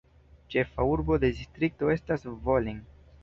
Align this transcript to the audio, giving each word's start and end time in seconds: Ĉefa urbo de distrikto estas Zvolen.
Ĉefa 0.53 0.85
urbo 0.93 1.17
de 1.25 1.29
distrikto 1.41 1.91
estas 1.97 2.27
Zvolen. 2.31 2.81